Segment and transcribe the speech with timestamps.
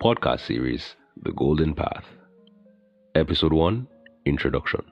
[0.00, 2.04] Podcast series The Golden Path.
[3.14, 3.86] Episode 1
[4.24, 4.82] Introduction.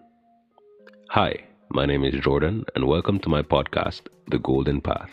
[1.10, 5.10] Hi, my name is Jordan, and welcome to my podcast, The Golden Path.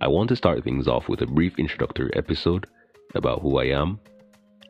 [0.00, 2.66] I want to start things off with a brief introductory episode
[3.14, 3.98] about who I am,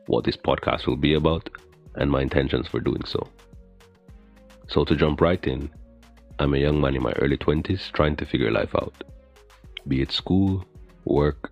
[0.07, 1.49] what this podcast will be about,
[1.95, 3.27] and my intentions for doing so.
[4.67, 5.69] So, to jump right in,
[6.39, 9.03] I'm a young man in my early 20s trying to figure life out,
[9.87, 10.65] be it school,
[11.05, 11.51] work,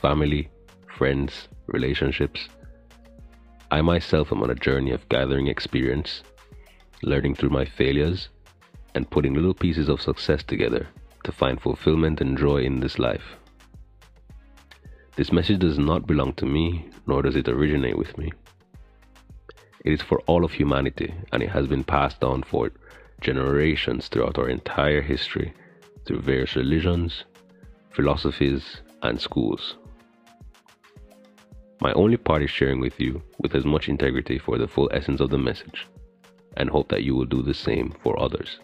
[0.00, 0.48] family,
[0.96, 2.48] friends, relationships.
[3.70, 6.22] I myself am on a journey of gathering experience,
[7.02, 8.28] learning through my failures,
[8.94, 10.86] and putting little pieces of success together
[11.24, 13.36] to find fulfillment and joy in this life.
[15.16, 18.30] This message does not belong to me, nor does it originate with me.
[19.84, 22.70] It is for all of humanity, and it has been passed on for
[23.20, 25.52] generations throughout our entire history
[26.06, 27.24] through various religions,
[27.90, 29.76] philosophies, and schools.
[31.84, 35.20] My only part is sharing with you with as much integrity for the full essence
[35.20, 35.86] of the message,
[36.56, 38.58] and hope that you will do the same for others.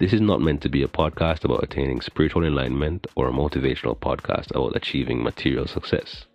[0.00, 3.96] This is not meant to be a podcast about attaining spiritual enlightenment or a motivational
[3.96, 6.26] podcast about achieving material success.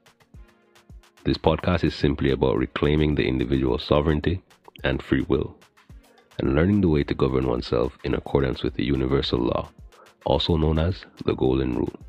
[1.26, 4.42] This podcast is simply about reclaiming the individual sovereignty
[4.86, 5.58] and free will,
[6.40, 9.70] and learning the way to govern oneself in accordance with the universal law,
[10.24, 12.05] also known as the Golden Rule.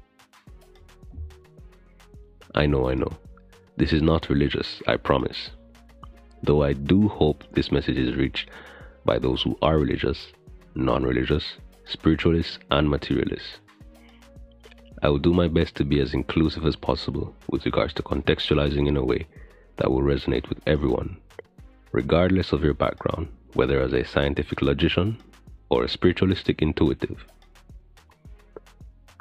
[2.56, 3.12] I know, I know.
[3.76, 5.50] This is not religious, I promise.
[6.42, 8.48] Though I do hope this message is reached
[9.04, 10.32] by those who are religious,
[10.74, 11.44] non religious,
[11.84, 13.58] spiritualists, and materialists.
[15.02, 18.88] I will do my best to be as inclusive as possible with regards to contextualizing
[18.88, 19.26] in a way
[19.76, 21.18] that will resonate with everyone,
[21.92, 25.18] regardless of your background, whether as a scientific logician
[25.68, 27.26] or a spiritualistic intuitive.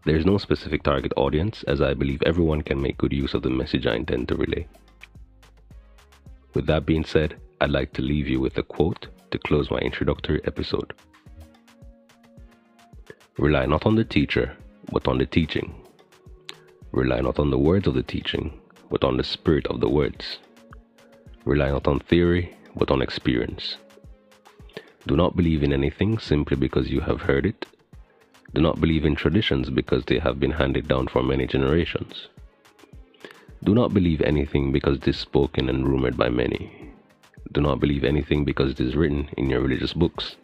[0.06, 3.42] There is no specific target audience, as I believe everyone can make good use of
[3.42, 4.68] the message I intend to relay.
[6.54, 9.80] With that being said, I'd like to leave you with a quote to close my
[9.80, 10.94] introductory episode.
[13.40, 14.56] Rely not on the teacher,
[14.92, 15.74] but on the teaching.
[16.92, 18.60] Rely not on the words of the teaching,
[18.92, 20.38] but on the spirit of the words.
[21.46, 23.78] Rely not on theory, but on experience.
[25.08, 27.66] Do not believe in anything simply because you have heard it
[28.54, 32.30] do not believe in traditions because they have been handed down for many generations.
[33.64, 36.94] Do not believe anything because it is spoken and rumored by many.
[37.52, 40.36] Do not believe anything because it is written in your religious books.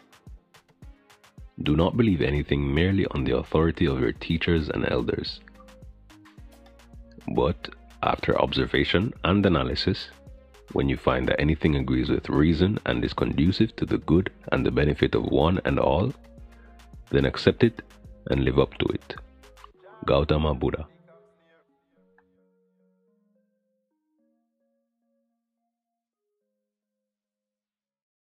[1.61, 5.39] Do not believe anything merely on the authority of your teachers and elders.
[7.35, 7.69] But
[8.01, 10.09] after observation and analysis,
[10.73, 14.65] when you find that anything agrees with reason and is conducive to the good and
[14.65, 16.13] the benefit of one and all,
[17.11, 17.81] then accept it
[18.29, 19.15] and live up to it.
[20.05, 20.87] Gautama Buddha